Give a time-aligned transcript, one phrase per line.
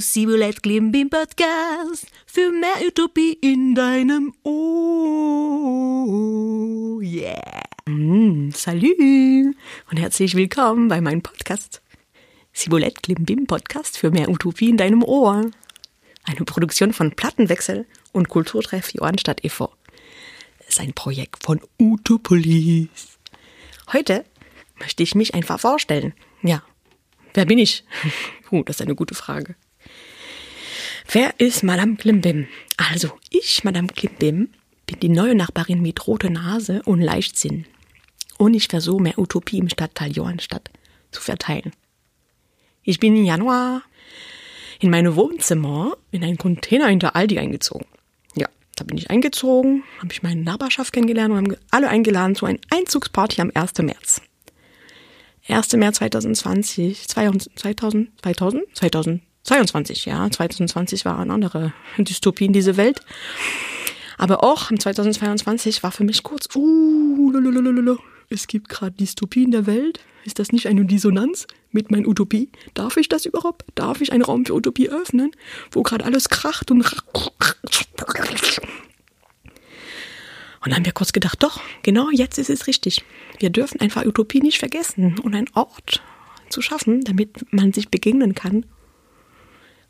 [0.00, 4.62] Sibulet Klimbim Podcast für mehr Utopie in deinem Ohr.
[7.02, 7.64] Yeah.
[7.88, 9.56] Mm, salut
[9.90, 11.82] und herzlich willkommen bei meinem Podcast.
[12.52, 15.50] Sibulette Klimbim Podcast für mehr Utopie in deinem Ohr.
[16.22, 19.72] Eine Produktion von Plattenwechsel und Kulturtreff Johannstadt e.V.
[20.68, 23.18] Sein Projekt von Utopolis.
[23.92, 24.24] Heute
[24.78, 26.14] möchte ich mich einfach vorstellen.
[26.42, 26.62] Ja,
[27.34, 27.84] wer bin ich?
[28.50, 29.56] Uh, das ist eine gute Frage.
[31.10, 32.46] Wer ist Madame Klimbim?
[32.76, 34.50] Also, ich, Madame Klimbim,
[34.86, 37.66] bin die neue Nachbarin mit roter Nase und Leichtsinn.
[38.38, 40.70] Und ich versuche mehr Utopie im Stadtteil Johannstadt
[41.10, 41.72] zu verteilen.
[42.82, 43.82] Ich bin im Januar
[44.80, 47.86] in meine Wohnzimmer in einen Container hinter Aldi eingezogen.
[48.34, 52.46] Ja, da bin ich eingezogen, habe ich meine Nachbarschaft kennengelernt und haben alle eingeladen zu
[52.46, 53.78] einer Einzugsparty am 1.
[53.78, 54.20] März.
[55.46, 55.72] 1.
[55.74, 63.00] März 2020, 2000, 2000, 2000, 2022, ja, 2020 war eine andere Dystopie in dieser Welt.
[64.16, 67.98] Aber auch im 2022 war für mich kurz, uh, lalalala,
[68.30, 70.00] es gibt gerade Dystopie in der Welt.
[70.24, 72.48] Ist das nicht eine Dissonanz mit meiner Utopie?
[72.72, 73.66] Darf ich das überhaupt?
[73.74, 75.32] Darf ich einen Raum für Utopie öffnen,
[75.70, 76.82] wo gerade alles kracht und
[80.64, 83.04] und dann haben wir kurz gedacht, doch, genau jetzt ist es richtig.
[83.38, 86.02] Wir dürfen einfach Utopie nicht vergessen und einen Ort
[86.48, 88.64] zu schaffen, damit man sich begegnen kann,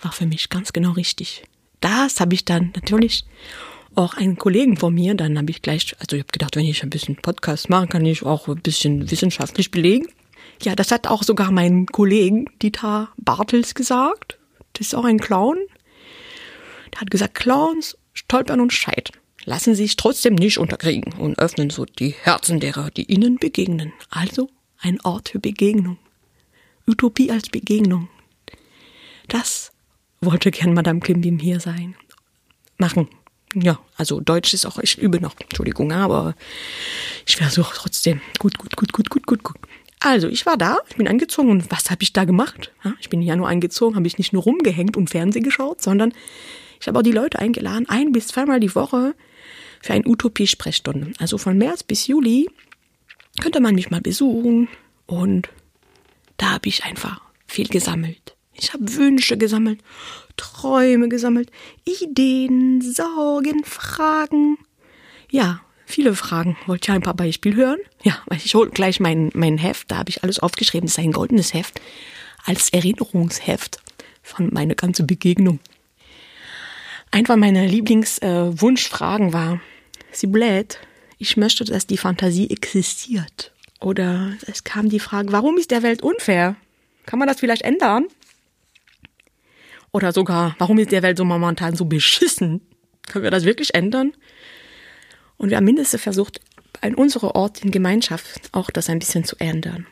[0.00, 1.44] war für mich ganz genau richtig.
[1.80, 3.24] Das habe ich dann natürlich
[3.94, 6.82] auch einen Kollegen von mir, dann habe ich gleich, also ich habe gedacht, wenn ich
[6.82, 10.08] ein bisschen Podcast mache, kann ich auch ein bisschen wissenschaftlich belegen.
[10.62, 14.38] Ja, das hat auch sogar mein Kollegen Dieter Bartels gesagt.
[14.72, 15.58] Das ist auch ein Clown.
[16.92, 21.86] Der hat gesagt, Clowns stolpern und scheitern lassen sich trotzdem nicht unterkriegen und öffnen so
[21.86, 23.92] die Herzen derer, die ihnen begegnen.
[24.10, 25.98] Also ein Ort für Begegnung.
[26.86, 28.08] Utopie als Begegnung.
[29.28, 29.72] Das
[30.20, 31.94] wollte gern Madame Klimbim hier sein.
[32.76, 33.08] Machen.
[33.54, 36.34] Ja, also Deutsch ist auch, ich übe noch, Entschuldigung, aber
[37.24, 38.20] ich versuche trotzdem.
[38.38, 39.56] Gut, gut, gut, gut, gut, gut, gut.
[40.00, 42.72] Also, ich war da, ich bin angezogen und was habe ich da gemacht?
[43.00, 46.12] Ich bin ja nur angezogen, habe ich nicht nur rumgehängt und Fernsehen geschaut, sondern
[46.80, 49.14] ich habe auch die Leute eingeladen, ein bis zweimal die Woche
[49.82, 51.12] für eine Utopie-Sprechstunde.
[51.18, 52.48] Also von März bis Juli
[53.40, 54.68] könnte man mich mal besuchen
[55.06, 55.48] und
[56.36, 58.36] da habe ich einfach viel gesammelt.
[58.54, 59.80] Ich habe Wünsche gesammelt,
[60.36, 61.50] Träume gesammelt,
[61.84, 64.58] Ideen, Sorgen, Fragen.
[65.30, 66.56] Ja, viele Fragen.
[66.66, 67.78] Wollt ihr ein paar Beispiele hören?
[68.02, 70.86] Ja, ich hole gleich mein, mein Heft, da habe ich alles aufgeschrieben.
[70.86, 71.80] Das ist ein goldenes Heft
[72.44, 73.80] als Erinnerungsheft
[74.22, 75.60] von meiner ganzen Begegnung.
[77.16, 79.60] Einfach meine Lieblingswunschfragen äh, war,
[80.12, 80.80] sie bläht,
[81.16, 83.54] ich möchte, dass die Fantasie existiert.
[83.80, 86.56] Oder es kam die Frage, warum ist der Welt unfair?
[87.06, 88.04] Kann man das vielleicht ändern?
[89.92, 92.60] Oder sogar, warum ist der Welt so momentan so beschissen?
[93.06, 94.12] Können wir das wirklich ändern?
[95.38, 96.42] Und wir haben mindestens versucht,
[96.82, 99.86] an unserem Ort in Gemeinschaft auch das ein bisschen zu ändern.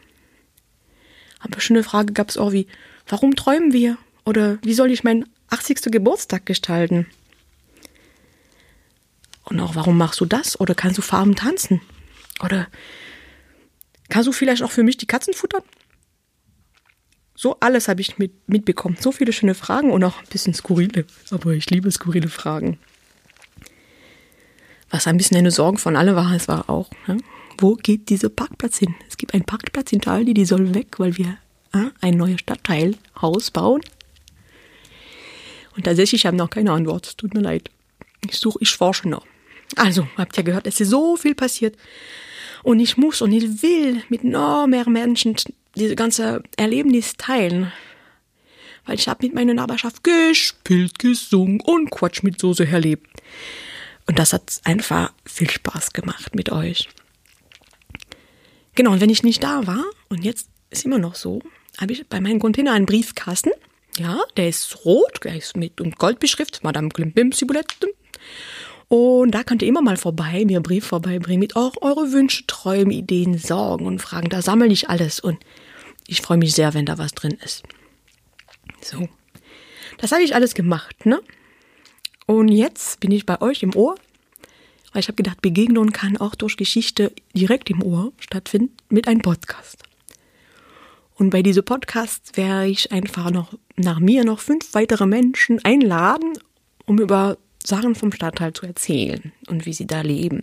[1.41, 2.67] Aber schöne Frage gab es auch wie,
[3.09, 3.97] warum träumen wir?
[4.27, 5.25] Oder wie soll ich meinen
[5.55, 5.93] 80.
[5.93, 7.07] Geburtstag gestalten?
[9.45, 10.59] Und auch, warum machst du das?
[10.59, 11.81] Oder kannst du Farben tanzen?
[12.43, 12.67] Oder
[14.09, 15.63] kannst du vielleicht auch für mich die Katzen futtern?
[17.37, 18.97] So alles habe ich mit, mitbekommen.
[18.99, 21.05] So viele schöne Fragen und auch ein bisschen skurrile.
[21.31, 22.79] Aber ich liebe skurrile Fragen.
[24.91, 27.19] Was ein bisschen eine Sorge von alle war, es war auch, ne?
[27.59, 28.95] wo geht dieser Parkplatz hin?
[29.09, 31.39] Es gibt einen Parkplatz in Taldi, die soll weg, weil wir
[31.73, 33.81] äh, ein neues Stadtteilhaus bauen.
[35.77, 37.19] Und tatsächlich haben noch keine Antwort.
[37.19, 37.71] Tut mir leid.
[38.29, 39.27] Ich suche, ich forsche noch.
[39.77, 41.77] Also, habt ihr gehört, es ist so viel passiert.
[42.63, 45.37] Und ich muss und ich will mit noch mehr Menschen
[45.75, 47.73] diese ganze Erlebnis teilen.
[48.87, 53.09] Weil ich habe mit meiner Nachbarschaft gespielt, gesungen und Quatsch mit Soße erlebt.
[54.07, 56.89] Und das hat einfach viel Spaß gemacht mit euch.
[58.75, 61.41] Genau, und wenn ich nicht da war, und jetzt ist immer noch so,
[61.79, 63.51] habe ich bei meinem Container einen Briefkasten.
[63.99, 67.89] Ja, der ist rot, der ist mit und Gold beschriftet, Madame Klimbim Sibulette.
[68.89, 72.47] Und da könnt ihr immer mal vorbei, mir einen Brief vorbeibringen mit auch eure Wünsche,
[72.47, 74.29] Träume, Ideen, Sorgen und Fragen.
[74.29, 75.39] Da sammle ich alles und
[76.07, 77.63] ich freue mich sehr, wenn da was drin ist.
[78.83, 79.09] So.
[79.99, 81.21] Das habe ich alles gemacht, ne?
[82.27, 83.95] Und jetzt bin ich bei euch im Ohr,
[84.93, 89.23] weil ich habe gedacht, Begegnung kann auch durch Geschichte direkt im Ohr stattfinden mit einem
[89.23, 89.83] Podcast.
[91.17, 96.33] Und bei diesem Podcast werde ich einfach noch nach mir noch fünf weitere Menschen einladen,
[96.87, 100.43] um über Sachen vom Stadtteil zu erzählen und wie sie da leben.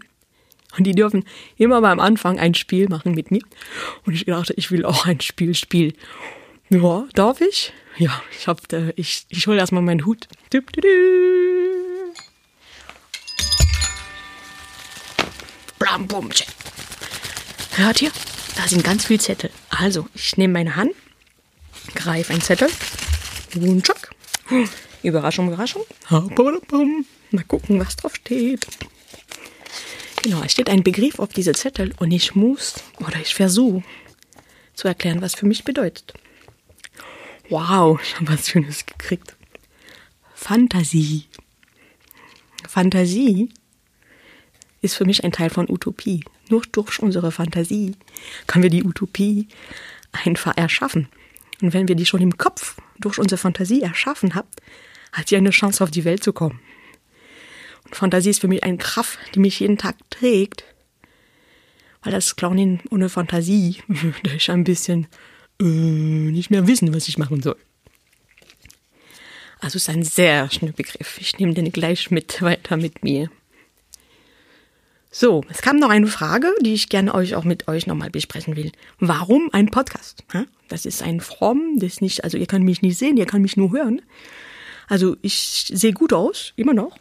[0.78, 1.26] Und die dürfen
[1.58, 3.42] immer beim Anfang ein Spiel machen mit mir.
[4.06, 5.94] Und ich dachte, ich will auch ein Spiel spielen.
[6.70, 7.74] Ja, darf ich?
[7.98, 8.62] Ja, ich hab,
[8.96, 10.30] ich, ich hole erstmal meinen Hut.
[15.78, 16.30] Blam, bum.
[17.76, 18.12] Hört ihr?
[18.56, 19.52] Da sind ganz viele Zettel.
[19.72, 20.92] Also, ich nehme meine Hand,
[21.96, 22.70] greife einen Zettel
[23.56, 24.12] und tschack.
[25.02, 25.84] Überraschung, Überraschung.
[27.32, 28.68] Mal gucken, was drauf steht.
[30.22, 33.84] Genau, es steht ein Begriff auf diese Zettel und ich muss oder ich versuche
[34.76, 36.14] zu erklären, was für mich bedeutet.
[37.50, 39.36] Wow, ich habe was Schönes gekriegt.
[40.36, 41.26] Fantasie.
[42.68, 43.50] Fantasie
[44.82, 46.24] ist für mich ein Teil von Utopie.
[46.52, 47.96] Nur durch unsere Fantasie
[48.46, 49.48] können wir die Utopie
[50.12, 51.08] einfach erschaffen.
[51.62, 54.50] Und wenn wir die schon im Kopf durch unsere Fantasie erschaffen haben,
[55.14, 56.60] hat sie eine Chance auf die Welt zu kommen.
[57.86, 60.66] Und Fantasie ist für mich eine Kraft, die mich jeden Tag trägt.
[62.04, 65.08] Weil das Clownin ohne Fantasie würde ich ein bisschen
[65.62, 67.58] äh, nicht mehr wissen, was ich machen soll.
[69.62, 71.18] Also ist ein sehr schöner Begriff.
[71.22, 73.30] Ich nehme den gleich mit weiter mit mir.
[75.14, 78.56] So, es kam noch eine Frage, die ich gerne euch auch mit euch nochmal besprechen
[78.56, 78.72] will.
[78.98, 80.24] Warum ein Podcast?
[80.70, 83.58] Das ist ein Form, das nicht, also ihr könnt mich nicht sehen, ihr könnt mich
[83.58, 84.02] nur hören.
[84.88, 86.98] Also ich sehe gut aus, immer noch.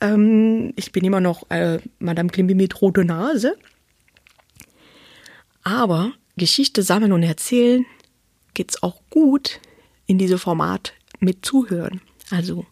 [0.00, 3.56] Ähm, ich bin immer noch äh, Madame Klimbi mit roter Nase.
[5.62, 7.86] Aber Geschichte sammeln und erzählen
[8.52, 9.60] geht's auch gut
[10.06, 12.00] in diesem Format mit Zuhören.
[12.30, 12.66] Also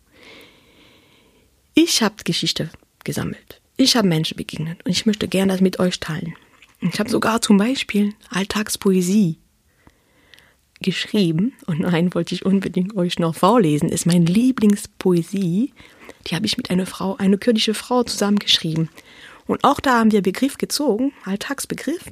[1.75, 2.71] ich habe Geschichte
[3.05, 3.61] gesammelt.
[3.77, 6.35] Ich habe Menschen begegnet und ich möchte gerne das mit euch teilen.
[6.81, 9.39] Ich habe sogar zum Beispiel Alltagspoesie
[10.81, 13.91] geschrieben und einen wollte ich unbedingt euch noch vorlesen.
[13.91, 15.73] Ist meine Lieblingspoesie.
[16.27, 18.89] Die habe ich mit einer Frau, eine kurdische Frau zusammengeschrieben.
[19.47, 22.11] Und auch da haben wir Begriff gezogen, Alltagsbegriff.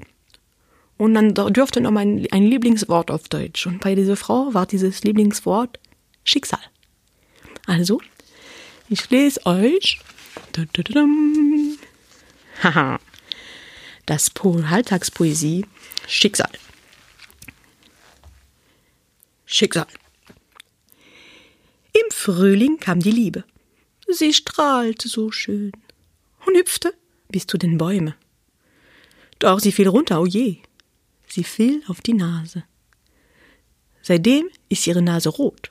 [0.96, 3.66] Und dann dürfte noch mein ein Lieblingswort auf Deutsch.
[3.66, 5.78] Und bei dieser Frau war dieses Lieblingswort
[6.24, 6.60] Schicksal.
[7.66, 8.00] Also,
[8.88, 9.98] ich lese euch
[12.62, 13.00] Haha.
[14.06, 14.30] Das
[14.70, 15.66] Alltagspoesie
[16.06, 16.50] Schicksal.
[19.46, 19.86] Schicksal.
[21.92, 23.44] Im Frühling kam die Liebe.
[24.08, 25.72] Sie strahlte so schön
[26.46, 26.94] und hüpfte
[27.28, 28.14] bis zu den Bäumen.
[29.38, 30.58] Doch sie fiel runter, oh je.
[31.28, 32.64] Sie fiel auf die Nase.
[34.02, 35.70] Seitdem ist ihre Nase rot.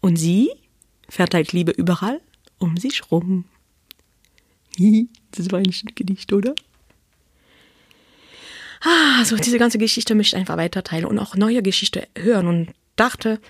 [0.00, 0.50] Und sie
[1.08, 2.20] verteilt Liebe überall
[2.58, 3.44] um sich rum.
[5.36, 6.54] Das war ein Gedicht, oder?
[8.82, 12.68] Ah, so diese ganze Geschichte möchte ich einfach weiterteilen und auch neue Geschichte hören und
[12.96, 13.40] dachte,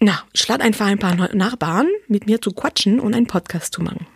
[0.00, 3.82] na, ich lade einfach ein paar Nachbarn mit mir zu quatschen und einen Podcast zu
[3.82, 4.06] machen.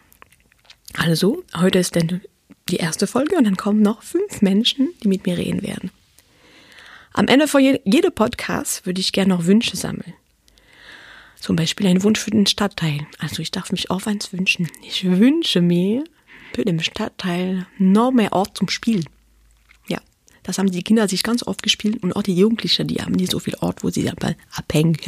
[0.96, 2.20] Also, heute ist dann
[2.68, 5.90] die erste Folge und dann kommen noch fünf Menschen, die mit mir reden werden.
[7.12, 10.14] Am Ende von jedem Podcast würde ich gerne noch Wünsche sammeln.
[11.40, 13.06] Zum Beispiel ein Wunsch für den Stadtteil.
[13.18, 14.68] Also ich darf mich auch eins wünschen.
[14.82, 16.04] Ich wünsche mir
[16.54, 19.08] für den Stadtteil noch mehr Ort zum Spielen.
[19.88, 19.98] Ja,
[20.42, 23.32] das haben die Kinder sich ganz oft gespielt und auch die Jugendlichen, die haben nicht
[23.32, 24.98] so viel Ort, wo sie aber abhängen.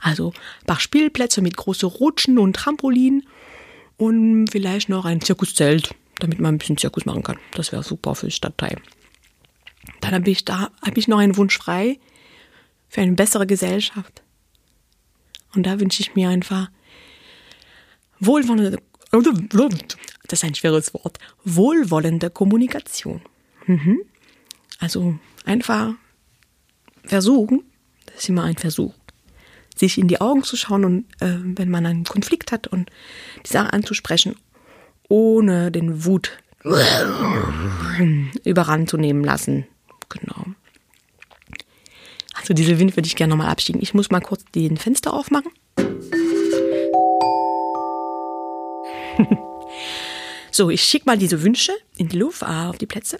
[0.00, 3.24] Also ein paar Spielplätze mit großen Rutschen und Trampolin
[3.96, 7.38] und vielleicht noch ein Zirkuszelt, damit man ein bisschen Zirkus machen kann.
[7.52, 8.76] Das wäre super für den Stadtteil.
[10.02, 11.98] Dann habe ich da habe ich noch einen Wunsch frei
[12.88, 14.23] für eine bessere Gesellschaft.
[15.54, 16.70] Und da wünsche ich mir einfach
[18.20, 18.78] wohlwollende,
[19.10, 23.20] das ist ein schweres Wort, wohlwollende Kommunikation.
[23.66, 24.00] Mhm.
[24.78, 25.94] Also einfach
[27.04, 27.62] versuchen,
[28.06, 28.94] das ist immer ein Versuch,
[29.76, 32.90] sich in die Augen zu schauen und äh, wenn man einen Konflikt hat und
[33.44, 34.36] die Sache anzusprechen,
[35.08, 36.38] ohne den Wut
[38.44, 39.66] überrannt zu nehmen lassen.
[40.08, 40.46] Genau.
[42.44, 43.80] Also diese Wind würde ich gerne nochmal abschieben.
[43.80, 45.50] Ich muss mal kurz den Fenster aufmachen.
[50.50, 53.18] so, ich schicke mal diese Wünsche in die Luft, ah, auf die Plätze.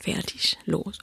[0.00, 0.96] Fertig, los.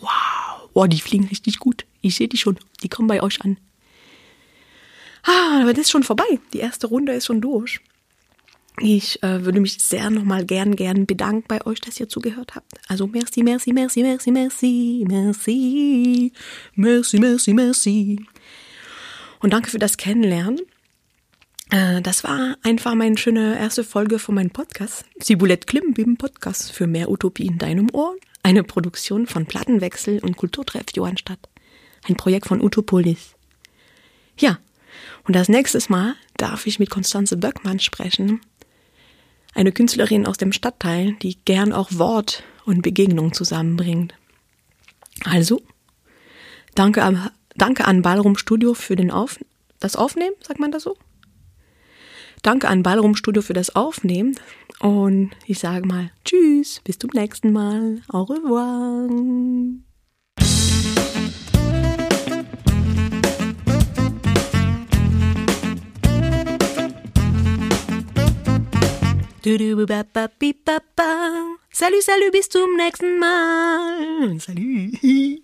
[0.00, 1.86] Wow, oh, die fliegen richtig gut.
[2.02, 2.58] Ich sehe die schon.
[2.82, 3.56] Die kommen bei euch an.
[5.22, 6.38] Ah, aber das ist schon vorbei.
[6.52, 7.80] Die erste Runde ist schon durch.
[8.80, 12.72] Ich äh, würde mich sehr nochmal gern, gern bedanken bei euch, dass ihr zugehört habt.
[12.88, 16.32] Also merci, merci, merci, merci, merci, merci,
[16.74, 18.26] merci, merci, merci.
[19.38, 20.60] Und danke für das Kennenlernen.
[21.70, 25.04] Äh, das war einfach meine schöne erste Folge von meinem Podcast.
[25.20, 28.16] Sibulett Klimbim Podcast für mehr Utopie in deinem Ohr.
[28.42, 31.48] Eine Produktion von Plattenwechsel und Kulturtreff Johannstadt.
[32.08, 33.36] Ein Projekt von Utopolis.
[34.36, 34.58] Ja,
[35.26, 38.40] und das nächste Mal darf ich mit Konstanze Böckmann sprechen
[39.54, 44.14] Eine Künstlerin aus dem Stadtteil, die gern auch Wort und Begegnung zusammenbringt.
[45.24, 45.62] Also,
[46.74, 49.38] danke, am, danke an Ballroom Studio für den Auf,
[49.78, 50.96] das Aufnehmen, sagt man das so?
[52.42, 54.36] Danke an Ballroom Studio für das Aufnehmen
[54.80, 58.02] und ich sage mal Tschüss, bis zum nächsten Mal.
[58.08, 59.08] Au revoir.
[71.70, 74.40] Salut, salut, bis zum nächsten Mal.
[74.40, 74.98] Salut.